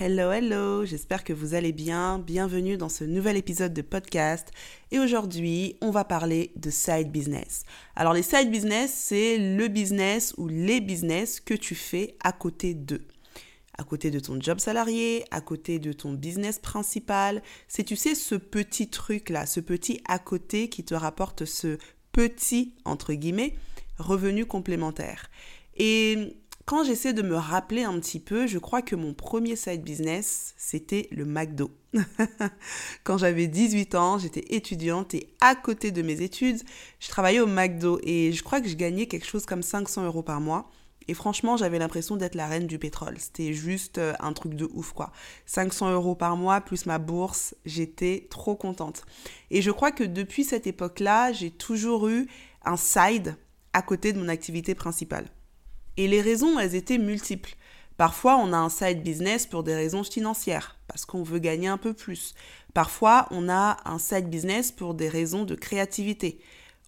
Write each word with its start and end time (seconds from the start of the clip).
Hello, 0.00 0.32
hello, 0.32 0.84
j'espère 0.84 1.22
que 1.22 1.32
vous 1.32 1.54
allez 1.54 1.70
bien. 1.70 2.18
Bienvenue 2.18 2.76
dans 2.76 2.88
ce 2.88 3.04
nouvel 3.04 3.36
épisode 3.36 3.72
de 3.72 3.80
podcast. 3.80 4.50
Et 4.90 4.98
aujourd'hui, 4.98 5.76
on 5.80 5.92
va 5.92 6.02
parler 6.02 6.50
de 6.56 6.68
side 6.68 7.12
business. 7.12 7.62
Alors 7.94 8.12
les 8.12 8.24
side 8.24 8.50
business, 8.50 8.92
c'est 8.92 9.38
le 9.38 9.68
business 9.68 10.34
ou 10.36 10.48
les 10.48 10.80
business 10.80 11.38
que 11.38 11.54
tu 11.54 11.76
fais 11.76 12.16
à 12.24 12.32
côté 12.32 12.74
d'eux. 12.74 13.06
À 13.78 13.84
côté 13.84 14.10
de 14.10 14.18
ton 14.18 14.40
job 14.40 14.58
salarié, 14.58 15.26
à 15.30 15.40
côté 15.40 15.78
de 15.78 15.92
ton 15.92 16.12
business 16.12 16.58
principal. 16.58 17.40
C'est, 17.68 17.84
tu 17.84 17.94
sais, 17.94 18.16
ce 18.16 18.34
petit 18.34 18.90
truc-là, 18.90 19.46
ce 19.46 19.60
petit 19.60 20.00
à 20.08 20.18
côté 20.18 20.68
qui 20.68 20.82
te 20.82 20.94
rapporte 20.94 21.44
ce 21.44 21.78
petit, 22.10 22.74
entre 22.84 23.12
guillemets, 23.12 23.54
revenu 23.98 24.44
complémentaire. 24.44 25.30
Et 25.76 26.36
quand 26.66 26.82
j'essaie 26.82 27.12
de 27.12 27.20
me 27.22 27.36
rappeler 27.36 27.82
un 27.82 27.98
petit 28.00 28.20
peu, 28.20 28.46
je 28.46 28.58
crois 28.58 28.80
que 28.80 28.96
mon 28.96 29.12
premier 29.12 29.54
side 29.54 29.82
business, 29.82 30.54
c'était 30.56 31.08
le 31.10 31.26
McDo. 31.26 31.70
Quand 33.04 33.18
j'avais 33.18 33.48
18 33.48 33.94
ans, 33.94 34.18
j'étais 34.18 34.54
étudiante 34.54 35.12
et 35.12 35.28
à 35.40 35.54
côté 35.56 35.90
de 35.90 36.00
mes 36.00 36.22
études, 36.22 36.62
je 37.00 37.08
travaillais 37.08 37.40
au 37.40 37.46
McDo 37.46 38.00
et 38.02 38.32
je 38.32 38.42
crois 38.42 38.62
que 38.62 38.68
je 38.68 38.76
gagnais 38.76 39.06
quelque 39.06 39.26
chose 39.26 39.44
comme 39.44 39.62
500 39.62 40.06
euros 40.06 40.22
par 40.22 40.40
mois. 40.40 40.70
Et 41.06 41.12
franchement, 41.12 41.58
j'avais 41.58 41.78
l'impression 41.78 42.16
d'être 42.16 42.34
la 42.34 42.46
reine 42.46 42.66
du 42.66 42.78
pétrole. 42.78 43.16
C'était 43.18 43.52
juste 43.52 43.98
euh, 43.98 44.14
un 44.20 44.32
truc 44.32 44.54
de 44.54 44.66
ouf, 44.72 44.94
quoi. 44.94 45.12
500 45.44 45.92
euros 45.92 46.14
par 46.14 46.34
mois 46.38 46.62
plus 46.62 46.86
ma 46.86 46.98
bourse, 46.98 47.54
j'étais 47.66 48.26
trop 48.30 48.56
contente. 48.56 49.04
Et 49.50 49.60
je 49.60 49.70
crois 49.70 49.92
que 49.92 50.04
depuis 50.04 50.44
cette 50.44 50.66
époque-là, 50.66 51.30
j'ai 51.32 51.50
toujours 51.50 52.08
eu 52.08 52.26
un 52.64 52.78
side 52.78 53.36
à 53.74 53.82
côté 53.82 54.14
de 54.14 54.18
mon 54.18 54.28
activité 54.28 54.74
principale. 54.74 55.26
Et 55.96 56.08
les 56.08 56.20
raisons, 56.20 56.58
elles 56.58 56.74
étaient 56.74 56.98
multiples. 56.98 57.54
Parfois, 57.96 58.36
on 58.36 58.52
a 58.52 58.56
un 58.56 58.68
side 58.68 59.02
business 59.02 59.46
pour 59.46 59.62
des 59.62 59.74
raisons 59.74 60.02
financières, 60.02 60.76
parce 60.88 61.04
qu'on 61.04 61.22
veut 61.22 61.38
gagner 61.38 61.68
un 61.68 61.78
peu 61.78 61.92
plus. 61.92 62.34
Parfois, 62.72 63.28
on 63.30 63.48
a 63.48 63.76
un 63.84 64.00
side 64.00 64.28
business 64.28 64.72
pour 64.72 64.94
des 64.94 65.08
raisons 65.08 65.44
de 65.44 65.54
créativité. 65.54 66.40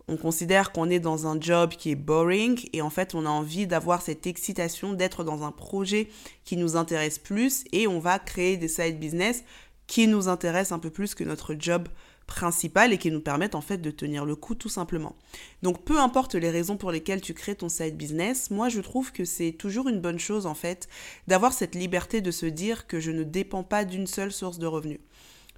On 0.09 0.17
considère 0.17 0.73
qu'on 0.73 0.91
est 0.91 1.01
dans 1.01 1.27
un 1.27 1.41
job 1.41 1.71
qui 1.71 1.91
est 1.91 1.97
boring 1.97 2.69
et 2.73 2.81
en 2.81 2.91
fait, 2.91 3.15
on 3.15 3.27
a 3.27 3.29
envie 3.29 3.67
d'avoir 3.67 4.03
cette 4.03 4.27
excitation 4.27 4.93
d'être 4.93 5.25
dans 5.25 5.45
un 5.45 5.51
projet 5.51 6.09
qui 6.45 6.57
nous 6.57 6.77
intéresse 6.77 7.19
plus 7.19 7.65
et 7.73 7.89
on 7.89 7.99
va 7.99 8.21
créer 8.21 8.57
des 8.57 8.69
side 8.69 9.01
business 9.01 9.43
qui 9.89 10.07
nous 10.07 10.29
intéressent 10.29 10.77
un 10.77 10.79
peu 10.79 10.91
plus 10.91 11.15
que 11.15 11.25
notre 11.25 11.57
job 11.59 11.89
principales 12.27 12.93
et 12.93 12.99
qui 12.99 13.11
nous 13.11 13.21
permettent 13.21 13.55
en 13.55 13.61
fait 13.61 13.79
de 13.79 13.91
tenir 13.91 14.25
le 14.25 14.37
coup 14.37 14.55
tout 14.55 14.69
simplement. 14.69 15.17
Donc 15.63 15.85
peu 15.85 15.99
importe 15.99 16.35
les 16.35 16.51
raisons 16.51 16.77
pour 16.77 16.91
lesquelles 16.91 17.21
tu 17.21 17.35
crées 17.35 17.55
ton 17.55 17.69
side 17.69 17.97
business, 17.97 18.51
moi 18.51 18.69
je 18.69 18.81
trouve 18.81 19.13
que 19.13 19.25
c'est 19.25 19.53
toujours 19.53 19.89
une 19.89 20.01
bonne 20.01 20.19
chose 20.19 20.47
en 20.47 20.55
fait 20.55 20.89
d'avoir 21.29 21.53
cette 21.53 21.75
liberté 21.75 22.21
de 22.21 22.31
se 22.31 22.47
dire 22.47 22.87
que 22.87 23.01
je 23.01 23.11
ne 23.11 23.23
dépends 23.23 23.65
pas 23.65 23.85
d'une 23.85 24.07
seule 24.07 24.33
source 24.33 24.59
de 24.59 24.67
revenus. 24.67 25.01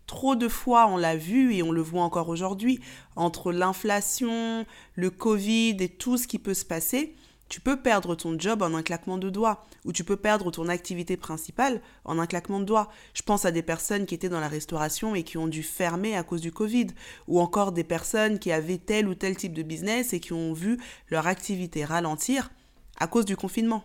Trop 0.07 0.37
de 0.37 0.49
fois, 0.49 0.87
on 0.89 0.97
l'a 0.97 1.17
vu 1.17 1.55
et 1.55 1.63
on 1.63 1.71
le 1.71 1.83
voit 1.83 2.03
encore 2.03 2.31
aujourd'hui, 2.31 2.81
entre 3.15 3.53
l'inflation, 3.53 4.65
le 4.95 5.11
Covid 5.11 5.77
et 5.81 5.89
tout 5.91 6.17
ce 6.17 6.27
qui 6.27 6.39
peut 6.39 6.55
se 6.55 6.65
passer, 6.65 7.15
tu 7.49 7.61
peux 7.61 7.81
perdre 7.81 8.15
ton 8.15 8.39
job 8.39 8.63
en 8.63 8.75
un 8.75 8.83
claquement 8.83 9.19
de 9.19 9.31
doigts, 9.31 9.65
ou 9.85 9.93
tu 9.93 10.05
peux 10.05 10.17
perdre 10.17 10.51
ton 10.51 10.69
activité 10.69 11.17
principale 11.17 11.81
en 12.05 12.19
un 12.19 12.27
claquement 12.27 12.61
de 12.61 12.65
doigts. 12.65 12.89
Je 13.15 13.23
pense 13.23 13.45
à 13.45 13.51
des 13.51 13.63
personnes 13.63 14.07
qui 14.07 14.15
étaient 14.15 14.29
dans 14.29 14.41
la 14.41 14.49
restauration 14.49 15.15
et 15.15 15.23
qui 15.23 15.39
ont 15.39 15.49
dû 15.49 15.63
fermer 15.63 16.17
à 16.17 16.23
cause 16.23 16.41
du 16.41 16.53
Covid, 16.53 16.89
ou 17.27 17.41
encore 17.41 17.73
des 17.73 17.85
personnes 17.85 18.39
qui 18.39 18.53
avaient 18.53 18.79
tel 18.79 19.09
ou 19.09 19.15
tel 19.15 19.37
type 19.37 19.55
de 19.55 19.63
business 19.63 20.13
et 20.13 20.21
qui 20.21 20.33
ont 20.33 20.53
vu 20.53 20.79
leur 21.09 21.27
activité 21.27 21.85
ralentir 21.85 22.51
à 22.99 23.07
cause 23.07 23.25
du 23.25 23.37
confinement. 23.37 23.85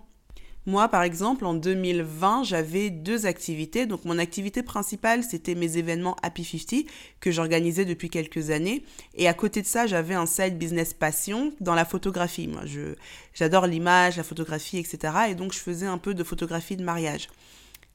Moi, 0.66 0.88
par 0.88 1.03
exemple, 1.03 1.45
en 1.45 1.53
2020, 1.53 2.44
j'avais 2.44 2.89
deux 2.89 3.25
activités. 3.25 3.86
Donc, 3.86 4.06
mon 4.06 4.17
activité 4.17 4.64
principale, 4.64 5.23
c'était 5.23 5.55
mes 5.55 5.78
événements 5.78 6.16
Happy 6.23 6.45
50 6.45 6.86
que 7.20 7.31
j'organisais 7.31 7.83
depuis 7.83 8.09
quelques 8.09 8.50
années. 8.50 8.83
Et 9.16 9.28
à 9.28 9.33
côté 9.33 9.61
de 9.61 9.67
ça, 9.67 9.88
j'avais 9.88 10.14
un 10.14 10.25
side 10.25 10.58
business 10.58 10.93
passion 10.93 11.52
dans 11.60 11.76
la 11.76 11.83
photographie. 11.83 12.48
Moi, 12.48 12.61
je, 12.65 12.95
j'adore 13.33 13.67
l'image, 13.67 14.15
la 14.15 14.23
photographie, 14.23 14.77
etc. 14.77 15.14
Et 15.30 15.36
donc, 15.36 15.52
je 15.52 15.60
faisais 15.60 15.86
un 15.86 15.98
peu 15.98 16.14
de 16.14 16.23
photographie 16.23 16.77
de 16.77 16.83
mariage. 16.83 17.27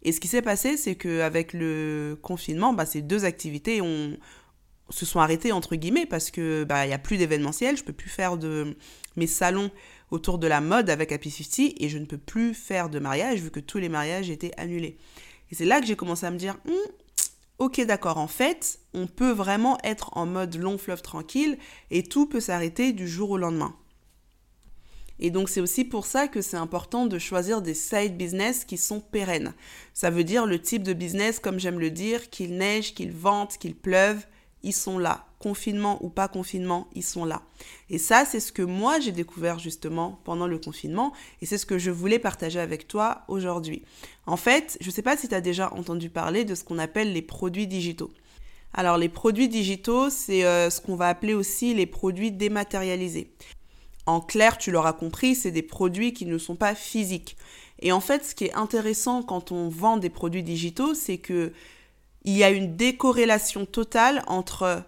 Et 0.03 0.13
ce 0.13 0.21
qui 0.21 0.29
s'est 0.29 0.43
passé, 0.43 0.77
c'est 0.77 0.95
qu'avec 0.95 1.55
le 1.55 2.19
confinement, 2.21 2.75
bah, 2.75 2.85
ces 2.85 3.01
deux 3.01 3.25
activités 3.25 3.81
se 4.91 5.07
sont 5.07 5.21
arrêtées, 5.21 5.53
entre 5.53 5.75
guillemets, 5.75 6.07
parce 6.07 6.31
que 6.31 6.65
bah, 6.65 6.85
il 6.85 6.89
n'y 6.89 6.95
a 6.95 6.99
plus 6.99 7.17
d'événementiel. 7.17 7.79
Je 7.79 7.83
peux 7.85 7.95
plus 7.95 8.11
faire 8.11 8.37
de 8.37 8.77
mes 9.17 9.27
salons 9.27 9.71
autour 10.11 10.39
de 10.39 10.47
la 10.47 10.61
mode 10.61 10.91
avec 10.91 11.13
Happy 11.13 11.31
50 11.31 11.75
et 11.79 11.89
je 11.89 11.99
ne 11.99 12.05
peux 12.05 12.19
plus 12.19 12.55
faire 12.55 12.89
de 12.89 12.99
mariage 12.99 13.41
vu 13.41 13.51
que 13.51 13.61
tous 13.61 13.79
les 13.79 13.89
mariages 13.89 14.31
étaient 14.31 14.53
annulés. 14.57 14.99
Et 15.51 15.55
c'est 15.55 15.65
là 15.65 15.81
que 15.81 15.87
j'ai 15.87 15.97
commencé 15.97 16.27
à 16.27 16.31
me 16.31 16.39
dire, 16.39 16.57
hum, 16.67 16.75
ok 17.59 17.81
d'accord, 17.87 18.19
en 18.19 18.29
fait, 18.29 18.81
on 18.95 19.07
peut 19.07 19.31
vraiment 19.31 19.79
être 19.85 20.17
en 20.17 20.27
mode 20.27 20.57
long 20.57 20.79
fleuve 20.79 21.03
tranquille 21.03 21.59
et 21.91 22.03
tout 22.03 22.27
peut 22.27 22.41
s'arrêter 22.41 22.93
du 22.93 23.09
jour 23.09 23.31
au 23.31 23.39
lendemain. 23.39 23.75
Et 25.21 25.31
donc 25.31 25.49
c'est 25.49 25.61
aussi 25.61 25.85
pour 25.85 26.07
ça 26.07 26.29
que 26.29 26.41
c'est 26.41 26.57
important 26.57 27.07
de 27.07 27.19
choisir 27.19 27.61
des 27.61 27.75
side 27.75 28.17
business 28.17 28.65
qui 28.65 28.79
sont 28.79 29.01
pérennes. 29.01 29.53
Ça 29.93 30.11
veut 30.11 30.25
dire 30.25 30.47
le 30.47 30.61
type 30.61 30.85
de 30.85 30.93
business, 30.93 31.41
comme 31.41 31.59
j'aime 31.59 31.81
le 31.81 31.91
dire, 31.91 32.31
qu'il 32.31 32.57
neige, 32.57 32.95
qu'il 32.95 33.13
vente, 33.13 33.59
qu'il 33.59 33.75
pleuve, 33.75 34.25
ils 34.63 34.73
sont 34.73 34.99
là. 34.99 35.28
Confinement 35.39 35.99
ou 36.05 36.09
pas 36.09 36.27
confinement, 36.27 36.89
ils 36.95 37.05
sont 37.05 37.25
là. 37.25 37.43
Et 37.91 37.99
ça, 37.99 38.25
c'est 38.25 38.41
ce 38.41 38.51
que 38.51 38.63
moi 38.63 38.99
j'ai 38.99 39.13
découvert 39.13 39.59
justement 39.59 40.21
pendant 40.25 40.47
le 40.47 40.59
confinement 40.59 41.13
et 41.41 41.47
c'est 41.47 41.59
ce 41.59 41.67
que 41.67 41.79
je 41.79 41.93
voulais 41.93 42.19
partager 42.19 42.59
avec 42.59 42.89
toi 42.89 43.23
aujourd'hui. 43.29 43.83
En 44.27 44.37
fait, 44.37 44.77
je 44.81 44.87
ne 44.87 44.93
sais 44.93 45.03
pas 45.03 45.17
si 45.17 45.29
tu 45.29 45.35
as 45.35 45.41
déjà 45.41 45.73
entendu 45.75 46.11
parler 46.11 46.45
de 46.45 46.55
ce 46.55 46.65
qu'on 46.65 46.79
appelle 46.79 47.13
les 47.13 47.23
produits 47.23 47.69
digitaux. 47.69 48.11
Alors 48.75 48.99
les 48.99 49.09
produits 49.09 49.49
digitaux, 49.49 50.11
c'est 50.11 50.45
euh, 50.45 50.71
ce 50.71 50.81
qu'on 50.81 50.97
va 50.97 51.09
appeler 51.09 51.35
aussi 51.35 51.73
les 51.73 51.87
produits 51.87 52.33
dématérialisés. 52.33 53.33
En 54.07 54.21
clair, 54.21 54.59
tu 54.59 54.71
l'auras 54.71 54.93
compris, 54.93 55.35
c'est 55.35 55.51
des 55.51 55.63
produits 55.63 56.13
qui 56.13 56.27
ne 56.27 56.39
sont 56.39 56.57
pas 56.57 56.75
physiques. 56.75 57.37
Et 57.81 57.93
en 57.93 58.01
fait, 58.01 58.25
ce 58.25 58.35
qui 58.35 58.47
est 58.47 58.55
intéressant 58.55 59.23
quand 59.23 59.53
on 59.53 59.69
vend 59.69 59.99
des 59.99 60.11
produits 60.11 60.43
digitaux, 60.43 60.95
c'est 60.95 61.19
que 61.19 61.53
il 62.25 62.37
y 62.37 62.45
a 62.45 62.51
une 62.51 62.77
décorrélation 62.77 63.65
totale 63.65 64.23
entre 64.27 64.83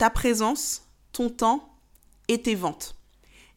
ta 0.00 0.08
présence, 0.08 0.88
ton 1.12 1.28
temps 1.28 1.76
et 2.28 2.40
tes 2.40 2.54
ventes. 2.54 2.96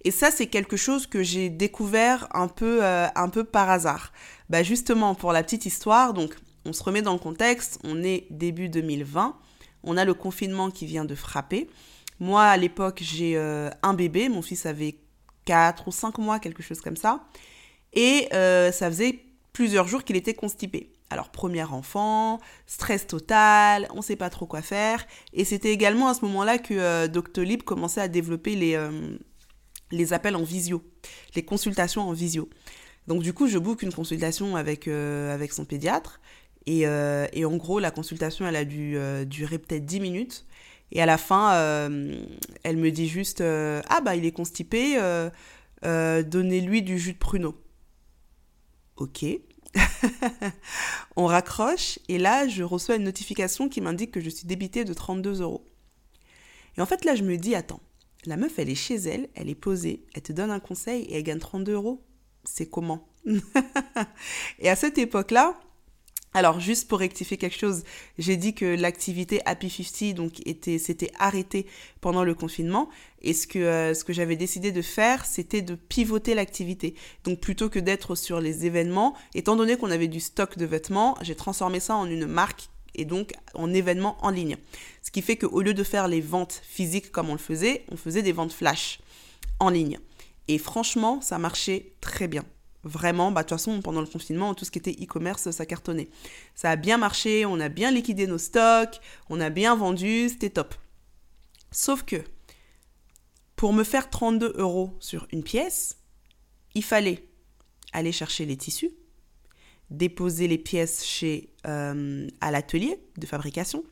Et 0.04 0.12
ça, 0.12 0.30
c'est 0.30 0.48
quelque 0.48 0.76
chose 0.76 1.08
que 1.08 1.24
j'ai 1.24 1.50
découvert 1.50 2.28
un 2.36 2.50
peu, 2.50 2.84
euh, 2.84 3.08
un 3.16 3.30
peu 3.30 3.46
par 3.46 3.70
hasard. 3.70 4.12
Bah 4.50 4.62
justement, 4.62 5.16
pour 5.16 5.32
la 5.32 5.42
petite 5.42 5.66
histoire, 5.66 6.14
donc 6.14 6.36
on 6.66 6.74
se 6.74 6.84
remet 6.84 7.02
dans 7.02 7.14
le 7.14 7.20
contexte, 7.20 7.80
on 7.86 8.04
est 8.04 8.28
début 8.30 8.68
2020, 8.68 9.38
on 9.84 9.96
a 9.96 10.04
le 10.04 10.14
confinement 10.14 10.70
qui 10.70 10.86
vient 10.86 11.06
de 11.06 11.16
frapper. 11.16 11.70
Moi, 12.20 12.44
à 12.44 12.58
l'époque, 12.58 13.00
j'ai 13.02 13.38
euh, 13.38 13.70
un 13.82 13.94
bébé, 13.94 14.28
mon 14.28 14.42
fils 14.42 14.66
avait 14.66 14.98
4 15.46 15.88
ou 15.88 15.92
5 15.94 16.18
mois, 16.18 16.40
quelque 16.40 16.62
chose 16.62 16.82
comme 16.82 16.98
ça. 16.98 17.24
Et 17.94 18.28
euh, 18.34 18.74
ça 18.74 18.90
faisait 18.90 19.24
plusieurs 19.54 19.88
jours 19.88 20.04
qu'il 20.04 20.18
était 20.18 20.34
constipé. 20.34 20.92
Alors, 21.14 21.30
premier 21.30 21.62
enfant, 21.62 22.40
stress 22.66 23.06
total, 23.06 23.88
on 23.92 23.98
ne 23.98 24.02
sait 24.02 24.16
pas 24.16 24.32
trop 24.32 24.48
quoi 24.48 24.64
faire. 24.64 25.06
Et 25.32 25.46
c'était 25.46 25.72
également 25.72 26.08
à 26.08 26.16
ce 26.16 26.26
moment-là 26.26 26.58
que 26.58 26.74
euh, 26.74 27.08
Doctolib 27.08 27.62
commençait 27.62 28.02
à 28.02 28.08
développer 28.08 28.56
les, 28.56 28.74
euh, 28.74 29.16
les 29.92 30.14
appels 30.14 30.36
en 30.36 30.42
visio, 30.42 30.82
les 31.36 31.46
consultations 31.46 32.02
en 32.02 32.14
visio. 32.14 32.50
Donc, 33.06 33.22
du 33.22 33.32
coup, 33.32 33.48
je 33.48 33.60
book 33.60 33.84
une 33.84 33.94
consultation 33.94 34.56
avec, 34.56 34.88
euh, 34.88 35.32
avec 35.32 35.54
son 35.54 35.66
pédiatre. 35.66 36.20
Et, 36.66 36.86
et, 37.34 37.46
en 37.46 37.58
gros, 37.58 37.80
la 37.80 37.92
consultation, 37.92 38.48
elle 38.48 38.56
a 38.56 38.66
dû 38.66 38.98
durer 39.28 39.60
peut-être 39.60 39.86
10 39.86 40.00
minutes. 40.00 40.46
Et 40.94 41.02
à 41.02 41.06
la 41.06 41.18
fin, 41.18 41.52
elle 42.64 42.78
me 42.78 42.90
dit 42.90 43.10
juste 43.10 43.42
Ah, 43.42 44.02
bah, 44.02 44.16
il 44.16 44.26
est 44.26 44.32
constipé, 44.32 44.98
donnez-lui 45.84 46.82
du 46.82 46.98
jus 46.98 47.14
de 47.14 47.18
pruneau. 47.18 47.56
Ok. 48.96 49.26
on 51.16 51.26
raccroche 51.26 52.00
et 52.08 52.18
là, 52.18 52.48
je 52.48 52.64
reçois 52.64 52.96
une 52.96 53.04
notification 53.04 53.70
qui 53.70 53.82
m'indique 53.82 54.12
que 54.12 54.22
je 54.22 54.30
suis 54.30 54.46
débitée 54.46 54.86
de 54.86 54.94
32 54.94 55.42
euros. 55.42 55.68
Et 56.78 56.82
en 56.82 56.86
fait, 56.86 57.06
là, 57.06 57.16
je 57.16 57.24
me 57.24 57.38
dis, 57.38 57.56
attends, 57.56 57.82
la 58.26 58.38
meuf, 58.38 58.58
elle 58.58 58.70
est 58.70 58.76
chez 58.76 58.96
elle, 58.96 59.30
elle 59.36 59.50
est 59.50 59.56
posée, 59.56 60.06
elle 60.14 60.22
te 60.22 60.32
donne 60.32 60.52
un 60.52 60.60
conseil 60.60 61.04
et 61.04 61.18
elle 61.18 61.24
gagne 61.24 61.40
32 61.40 61.74
euros. 61.74 62.04
C'est 62.44 62.70
comment? 62.70 63.08
Et 64.60 64.70
à 64.70 64.76
cette 64.76 64.98
époque-là, 64.98 65.58
alors, 66.34 66.60
juste 66.60 66.88
pour 66.88 67.00
rectifier 67.00 67.38
quelque 67.38 67.58
chose, 67.58 67.84
j'ai 68.18 68.38
dit 68.38 68.56
que 68.56 68.66
l'activité 68.66 69.42
Happy 69.46 69.70
50 69.70 70.16
donc, 70.16 70.46
était, 70.48 70.80
s'était 70.80 71.12
arrêtée 71.20 71.68
pendant 72.02 72.24
le 72.24 72.34
confinement. 72.34 72.90
Et 73.22 73.34
ce 73.34 73.46
que, 73.46 73.60
euh, 73.60 73.94
ce 73.94 74.04
que 74.04 74.14
j'avais 74.14 74.36
décidé 74.36 74.72
de 74.72 74.82
faire, 74.82 75.26
c'était 75.26 75.62
de 75.62 75.76
pivoter 75.76 76.34
l'activité. 76.34 76.96
Donc, 77.24 77.40
plutôt 77.40 77.70
que 77.70 77.80
d'être 77.80 78.16
sur 78.16 78.42
les 78.42 78.66
événements, 78.66 79.16
étant 79.36 79.56
donné 79.56 79.78
qu'on 79.78 79.92
avait 79.92 80.08
du 80.08 80.20
stock 80.20 80.58
de 80.58 80.66
vêtements, 80.66 81.16
j'ai 81.22 81.36
transformé 81.36 81.80
ça 81.80 81.96
en 81.96 82.08
une 82.08 82.26
marque 82.26 82.70
et 82.96 83.06
donc 83.06 83.34
en 83.54 83.74
événement 83.74 84.18
en 84.22 84.30
ligne. 84.30 84.58
Ce 85.02 85.12
qui 85.12 85.22
fait 85.22 85.36
qu'au 85.36 85.62
lieu 85.62 85.74
de 85.74 85.84
faire 85.84 86.08
les 86.08 86.22
ventes 86.22 86.62
physiques 86.64 87.12
comme 87.12 87.30
on 87.30 87.34
le 87.34 87.40
faisait, 87.40 87.86
on 87.92 87.98
faisait 87.98 88.22
des 88.22 88.32
ventes 88.32 88.54
flash 88.54 89.00
en 89.60 89.70
ligne. 89.70 90.00
Et 90.48 90.58
franchement, 90.58 91.22
ça 91.22 91.38
marchait 91.38 91.94
très 92.02 92.28
bien. 92.28 92.44
Vraiment, 92.84 93.32
bah, 93.32 93.44
de 93.44 93.48
toute 93.48 93.58
façon, 93.58 93.82
pendant 93.82 94.02
le 94.02 94.08
confinement, 94.08 94.54
tout 94.54 94.66
ce 94.66 94.72
qui 94.72 94.80
était 94.80 94.92
e-commerce, 94.92 95.50
ça 95.52 95.66
cartonnait. 95.66 96.10
Ça 96.54 96.72
a 96.72 96.76
bien 96.76 96.98
marché, 96.98 97.46
on 97.46 97.60
a 97.60 97.70
bien 97.70 97.92
liquidé 97.92 98.28
nos 98.28 98.38
stocks, 98.38 99.00
on 99.30 99.40
a 99.40 99.50
bien 99.50 99.76
vendu, 99.76 100.28
c'était 100.30 100.50
top. 100.50 100.76
Sauf 101.72 102.04
que, 102.04 102.18
pour 103.56 103.72
me 103.72 103.86
faire 103.86 104.10
32 104.10 104.56
euros 104.58 104.98
sur 105.00 105.28
une 105.32 105.44
pièce, 105.44 105.98
il 106.76 106.84
fallait 106.84 107.26
aller 107.94 108.12
chercher 108.12 108.46
les 108.46 108.58
tissus, 108.58 108.92
déposer 109.90 110.50
les 110.50 110.58
pièces 110.58 111.06
chez, 111.06 111.52
euh, 111.66 112.28
à 112.42 112.52
l'atelier 112.52 113.00
de 113.18 113.26
fabrication. 113.26 113.86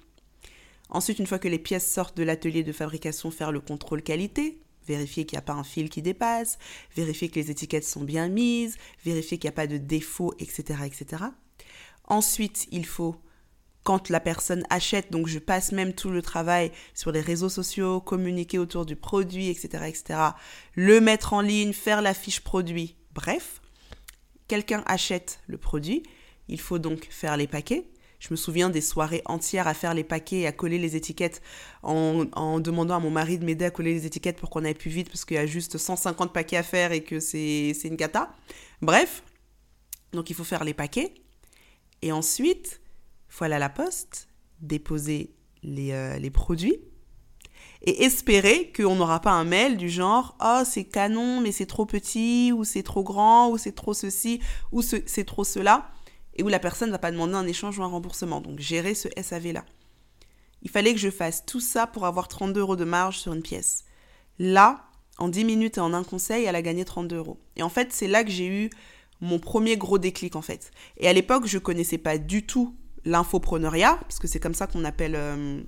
Ensuite, 0.89 1.19
une 1.19 1.27
fois 1.27 1.39
que 1.39 1.47
les 1.47 1.59
pièces 1.59 1.89
sortent 1.89 2.17
de 2.17 2.23
l'atelier 2.23 2.63
de 2.63 2.73
fabrication, 2.73 3.31
faire 3.31 3.53
le 3.53 3.61
contrôle 3.61 4.01
qualité, 4.01 4.59
vérifier 4.91 5.25
qu'il 5.25 5.37
n'y 5.37 5.43
a 5.43 5.43
pas 5.43 5.53
un 5.53 5.63
fil 5.63 5.89
qui 5.89 6.01
dépasse, 6.01 6.57
vérifier 6.95 7.29
que 7.29 7.39
les 7.39 7.51
étiquettes 7.51 7.85
sont 7.85 8.03
bien 8.03 8.27
mises, 8.27 8.77
vérifier 9.05 9.37
qu'il 9.37 9.47
n'y 9.47 9.53
a 9.53 9.61
pas 9.61 9.67
de 9.67 9.77
défaut, 9.77 10.33
etc., 10.39 10.79
etc. 10.85 11.23
Ensuite, 12.05 12.67
il 12.71 12.85
faut, 12.85 13.15
quand 13.83 14.09
la 14.09 14.19
personne 14.19 14.63
achète, 14.69 15.11
donc 15.11 15.27
je 15.27 15.39
passe 15.39 15.71
même 15.71 15.93
tout 15.93 16.09
le 16.09 16.21
travail 16.21 16.71
sur 16.93 17.11
les 17.11 17.21
réseaux 17.21 17.49
sociaux, 17.49 18.01
communiquer 18.01 18.59
autour 18.59 18.85
du 18.85 18.95
produit, 18.95 19.47
etc., 19.49 19.85
etc., 19.87 20.19
le 20.75 20.99
mettre 20.99 21.33
en 21.33 21.41
ligne, 21.41 21.73
faire 21.73 22.01
la 22.01 22.13
fiche 22.13 22.41
produit, 22.41 22.95
bref, 23.13 23.61
quelqu'un 24.47 24.83
achète 24.85 25.39
le 25.47 25.57
produit, 25.57 26.03
il 26.49 26.59
faut 26.59 26.79
donc 26.79 27.07
faire 27.09 27.37
les 27.37 27.47
paquets, 27.47 27.85
je 28.21 28.27
me 28.29 28.35
souviens 28.35 28.69
des 28.69 28.81
soirées 28.81 29.23
entières 29.25 29.67
à 29.67 29.73
faire 29.73 29.95
les 29.95 30.03
paquets 30.03 30.41
et 30.41 30.47
à 30.47 30.51
coller 30.51 30.77
les 30.77 30.95
étiquettes 30.95 31.41
en, 31.81 32.59
demandant 32.59 32.95
à 32.95 32.99
mon 32.99 33.09
mari 33.09 33.39
de 33.39 33.45
m'aider 33.45 33.65
à 33.65 33.71
coller 33.71 33.95
les 33.95 34.05
étiquettes 34.05 34.37
pour 34.37 34.51
qu'on 34.51 34.63
aille 34.63 34.75
plus 34.75 34.91
vite 34.91 35.09
parce 35.09 35.25
qu'il 35.25 35.35
y 35.35 35.39
a 35.39 35.47
juste 35.47 35.79
150 35.79 36.31
paquets 36.31 36.57
à 36.57 36.63
faire 36.63 36.91
et 36.91 37.03
que 37.03 37.19
c'est 37.19 37.73
une 37.83 37.97
cata. 37.97 38.31
Bref, 38.83 39.23
donc 40.13 40.29
il 40.29 40.35
faut 40.35 40.43
faire 40.43 40.63
les 40.63 40.75
paquets. 40.75 41.15
Et 42.03 42.11
ensuite, 42.11 42.79
il 43.27 43.33
faut 43.33 43.45
aller 43.45 43.55
à 43.55 43.59
la 43.59 43.69
poste, 43.69 44.27
déposer 44.59 45.33
les, 45.63 45.91
euh, 45.91 46.19
les 46.19 46.29
produits 46.29 46.77
et 47.81 48.03
espérer 48.03 48.71
qu'on 48.75 48.95
n'aura 48.95 49.19
pas 49.19 49.31
un 49.31 49.45
mail 49.45 49.77
du 49.77 49.89
genre 49.89 50.37
oh 50.43 50.61
c'est 50.65 50.83
canon 50.83 51.41
mais 51.41 51.51
c'est 51.51 51.65
trop 51.65 51.87
petit 51.87 52.51
ou 52.51 52.63
c'est 52.63 52.83
trop 52.83 53.03
grand 53.03 53.49
ou 53.49 53.57
c'est 53.57 53.71
trop 53.71 53.93
ceci 53.93 54.39
ou 54.71 54.83
c'est 54.83 55.25
trop 55.25 55.43
cela 55.43 55.90
et 56.35 56.43
où 56.43 56.47
la 56.47 56.59
personne 56.59 56.89
ne 56.89 56.93
va 56.93 56.99
pas 56.99 57.11
demander 57.11 57.35
un 57.35 57.47
échange 57.47 57.79
ou 57.79 57.83
un 57.83 57.87
remboursement. 57.87 58.41
Donc 58.41 58.59
gérer 58.59 58.93
ce 58.93 59.07
SAV-là. 59.21 59.65
Il 60.63 60.69
fallait 60.69 60.93
que 60.93 60.99
je 60.99 61.09
fasse 61.09 61.45
tout 61.45 61.59
ça 61.59 61.87
pour 61.87 62.05
avoir 62.05 62.27
32 62.27 62.59
euros 62.61 62.75
de 62.75 62.85
marge 62.85 63.17
sur 63.19 63.33
une 63.33 63.41
pièce. 63.41 63.85
Là, 64.39 64.85
en 65.17 65.27
10 65.27 65.45
minutes 65.45 65.77
et 65.77 65.81
en 65.81 65.93
un 65.93 66.03
conseil, 66.03 66.45
elle 66.45 66.55
a 66.55 66.61
gagné 66.61 66.85
32 66.85 67.17
euros. 67.17 67.39
Et 67.55 67.63
en 67.63 67.69
fait, 67.69 67.91
c'est 67.91 68.07
là 68.07 68.23
que 68.23 68.31
j'ai 68.31 68.47
eu 68.47 68.69
mon 69.21 69.39
premier 69.39 69.77
gros 69.77 69.97
déclic 69.97 70.35
en 70.35 70.41
fait. 70.41 70.71
Et 70.97 71.07
à 71.07 71.13
l'époque, 71.13 71.45
je 71.45 71.57
connaissais 71.57 71.97
pas 71.97 72.17
du 72.17 72.45
tout 72.45 72.75
l'infopreneuriat, 73.05 73.97
parce 74.01 74.19
que 74.19 74.27
c'est 74.27 74.39
comme 74.39 74.53
ça 74.53 74.67
qu'on 74.67 74.83
appelle, 74.83 75.15
euh, 75.15 75.61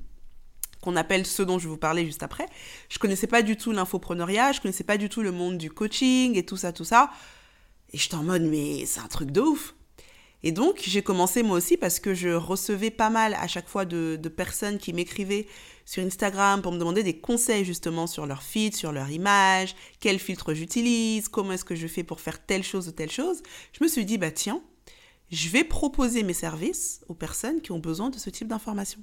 qu'on 0.81 0.95
appelle 0.95 1.25
ce 1.25 1.42
dont 1.44 1.57
je 1.57 1.66
vais 1.66 1.71
vous 1.71 1.77
parler 1.77 2.06
juste 2.06 2.24
après. 2.24 2.45
Je 2.89 3.00
connaissais 3.00 3.27
pas 3.27 3.42
du 3.42 3.57
tout 3.57 3.71
l'infopreneuriat, 3.71 4.51
je 4.51 4.62
connaissais 4.62 4.83
pas 4.83 4.98
du 4.98 5.09
tout 5.09 5.21
le 5.21 5.31
monde 5.31 5.57
du 5.57 5.71
coaching 5.71 6.38
et 6.38 6.45
tout 6.45 6.57
ça, 6.57 6.74
tout 6.74 6.86
ça. 6.86 7.09
Et 7.92 7.98
j'étais 7.98 8.16
en 8.16 8.24
mode, 8.24 8.44
mais 8.44 8.86
c'est 8.86 9.00
un 9.00 9.07
truc 9.07 9.31
de 9.31 9.42
ouf. 9.42 9.75
Et 10.45 10.51
donc, 10.51 10.81
j'ai 10.86 11.01
commencé 11.01 11.42
moi 11.42 11.57
aussi 11.57 11.78
parce 11.78 12.01
que 12.01 12.13
je 12.13 12.30
recevais 12.30 12.92
pas 12.92 13.10
mal 13.10 13.34
à 13.36 13.48
chaque 13.48 13.69
fois 13.69 13.86
de, 13.86 14.18
personnes 14.28 14.78
qui 14.78 14.92
m'écrivaient 14.92 15.48
sur 15.86 16.04
Instagram 16.04 16.62
pour 16.62 16.74
me 16.74 16.78
demander 16.78 17.01
des 17.01 17.18
conseils 17.18 17.63
justement 17.63 18.07
sur 18.07 18.25
leur 18.25 18.44
feed, 18.44 18.75
sur 18.75 18.92
leur 18.92 19.10
image, 19.10 19.75
quel 20.01 20.19
filtre 20.19 20.54
j'utilise, 20.54 21.30
comment 21.30 21.54
est-ce 21.54 21.66
que 21.66 21.75
je 21.75 21.88
fais 21.88 22.04
pour 22.04 22.19
faire 22.19 22.45
telle 22.45 22.63
chose 22.63 22.90
ou 22.90 22.92
telle 22.92 23.12
chose. 23.12 23.42
Je 23.72 23.84
me 23.84 23.90
suis 23.90 24.04
dit, 24.04 24.18
bah 24.18 24.31
tiens, 24.31 24.62
je 25.31 25.48
vais 25.48 25.63
proposer 25.63 26.24
mes 26.24 26.34
services 26.34 27.01
aux 27.07 27.16
personnes 27.16 27.62
qui 27.62 27.72
ont 27.72 27.80
besoin 27.80 28.10
de 28.10 28.18
ce 28.18 28.30
type 28.30 28.50
d'informations. 28.50 29.01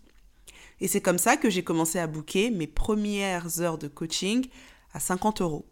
Et 0.81 0.89
c'est 0.89 1.01
comme 1.01 1.19
ça 1.19 1.37
que 1.37 1.49
j'ai 1.49 1.65
commencé 1.65 1.99
à 1.99 2.07
booker 2.07 2.51
mes 2.51 2.67
premières 2.67 3.61
heures 3.61 3.79
de 3.79 3.89
coaching 3.89 4.47
à 4.93 5.01
50 5.01 5.41
euros. 5.41 5.70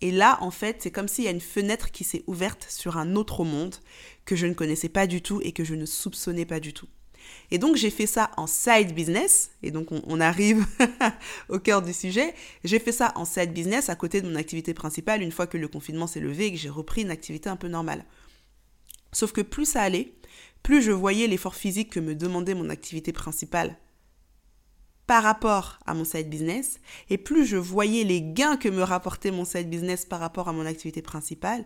Et 0.00 0.10
là, 0.10 0.38
en 0.42 0.50
fait, 0.50 0.76
c'est 0.80 0.90
comme 0.90 1.08
s'il 1.08 1.24
y 1.24 1.28
a 1.28 1.32
une 1.32 1.40
fenêtre 1.40 1.90
qui 1.90 2.04
s'est 2.04 2.22
ouverte 2.26 2.66
sur 2.68 2.98
un 2.98 3.14
autre 3.16 3.44
monde 3.44 3.76
que 4.24 4.36
je 4.36 4.46
ne 4.46 4.52
connaissais 4.52 4.88
pas 4.88 5.06
du 5.06 5.22
tout 5.22 5.40
et 5.42 5.52
que 5.52 5.64
je 5.64 5.74
ne 5.74 5.86
soupçonnais 5.86 6.44
pas 6.44 6.60
du 6.60 6.72
tout. 6.72 6.88
Et 7.50 7.58
donc 7.58 7.76
j'ai 7.76 7.90
fait 7.90 8.06
ça 8.06 8.30
en 8.36 8.46
side 8.46 8.94
business, 8.94 9.50
et 9.62 9.70
donc 9.70 9.88
on, 9.90 10.20
arrive 10.20 10.64
au 11.48 11.58
cœur 11.58 11.82
du 11.82 11.92
sujet. 11.92 12.34
J'ai 12.64 12.78
fait 12.78 12.92
ça 12.92 13.12
en 13.16 13.24
side 13.24 13.52
business 13.52 13.88
à 13.88 13.96
côté 13.96 14.20
de 14.20 14.28
mon 14.28 14.36
activité 14.36 14.74
principale 14.74 15.22
une 15.22 15.32
fois 15.32 15.46
que 15.46 15.58
le 15.58 15.68
confinement 15.68 16.06
s'est 16.06 16.20
levé 16.20 16.46
et 16.46 16.52
que 16.52 16.58
j'ai 16.58 16.68
repris 16.68 17.02
une 17.02 17.10
activité 17.10 17.48
un 17.48 17.56
peu 17.56 17.68
normale. 17.68 18.04
Sauf 19.12 19.32
que 19.32 19.40
plus 19.40 19.64
ça 19.64 19.82
allait, 19.82 20.12
plus 20.62 20.82
je 20.82 20.92
voyais 20.92 21.26
l'effort 21.26 21.54
physique 21.54 21.90
que 21.90 22.00
me 22.00 22.14
demandait 22.14 22.54
mon 22.54 22.70
activité 22.70 23.12
principale 23.12 23.76
par 25.06 25.22
rapport 25.22 25.78
à 25.86 25.94
mon 25.94 26.04
side 26.04 26.28
business 26.28 26.80
et 27.10 27.18
plus 27.18 27.46
je 27.46 27.56
voyais 27.56 28.04
les 28.04 28.22
gains 28.22 28.56
que 28.56 28.68
me 28.68 28.82
rapportait 28.82 29.30
mon 29.30 29.44
side 29.44 29.70
business 29.70 30.04
par 30.04 30.20
rapport 30.20 30.48
à 30.48 30.52
mon 30.52 30.66
activité 30.66 31.02
principale. 31.02 31.64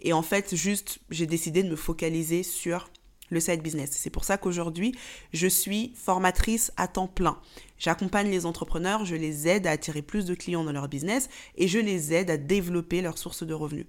Et 0.00 0.12
en 0.12 0.22
fait, 0.22 0.54
juste, 0.54 0.98
j'ai 1.10 1.26
décidé 1.26 1.62
de 1.62 1.68
me 1.68 1.76
focaliser 1.76 2.42
sur 2.42 2.88
le 3.28 3.40
side 3.40 3.62
business. 3.62 3.90
C'est 3.92 4.10
pour 4.10 4.24
ça 4.24 4.38
qu'aujourd'hui, 4.38 4.94
je 5.32 5.46
suis 5.46 5.92
formatrice 5.96 6.72
à 6.76 6.88
temps 6.88 7.06
plein. 7.06 7.38
J'accompagne 7.78 8.30
les 8.30 8.46
entrepreneurs, 8.46 9.04
je 9.04 9.14
les 9.14 9.48
aide 9.48 9.66
à 9.66 9.70
attirer 9.70 10.02
plus 10.02 10.24
de 10.24 10.34
clients 10.34 10.64
dans 10.64 10.72
leur 10.72 10.88
business 10.88 11.28
et 11.56 11.68
je 11.68 11.78
les 11.78 12.12
aide 12.12 12.30
à 12.30 12.36
développer 12.36 13.02
leurs 13.02 13.18
sources 13.18 13.44
de 13.44 13.54
revenus. 13.54 13.86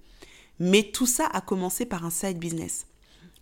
Mais 0.59 0.83
tout 0.83 1.07
ça 1.07 1.25
a 1.25 1.41
commencé 1.41 1.85
par 1.85 2.05
un 2.05 2.11
side 2.11 2.37
business. 2.37 2.85